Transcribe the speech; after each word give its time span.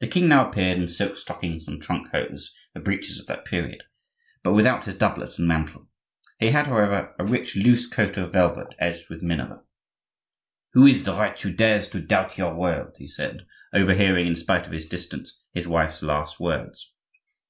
The 0.00 0.08
king 0.08 0.28
now 0.28 0.48
appeared, 0.48 0.78
in 0.78 0.88
silk 0.88 1.16
stockings 1.18 1.68
and 1.68 1.82
trunk 1.82 2.08
hose 2.12 2.54
(the 2.72 2.80
breeches 2.80 3.18
of 3.18 3.26
that 3.26 3.44
period), 3.44 3.82
but 4.42 4.54
without 4.54 4.86
his 4.86 4.94
doublet 4.94 5.38
and 5.38 5.46
mantle; 5.46 5.86
he 6.40 6.46
had, 6.48 6.66
however, 6.66 7.14
a 7.18 7.26
rich 7.26 7.54
loose 7.54 7.86
coat 7.86 8.16
of 8.16 8.32
velvet 8.32 8.74
edged 8.78 9.10
with 9.10 9.20
minever. 9.22 9.62
"Who 10.72 10.86
is 10.86 11.04
the 11.04 11.12
wretch 11.12 11.42
who 11.42 11.52
dares 11.52 11.88
to 11.90 12.00
doubt 12.00 12.38
your 12.38 12.54
word?" 12.54 12.94
he 12.96 13.06
said, 13.06 13.44
overhearing, 13.74 14.26
in 14.26 14.34
spite 14.36 14.64
of 14.64 14.72
his 14.72 14.86
distance, 14.86 15.42
his 15.52 15.68
wife's 15.68 16.02
last 16.02 16.40
words. 16.40 16.94